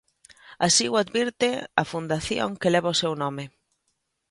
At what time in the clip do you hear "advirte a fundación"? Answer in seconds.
1.03-2.49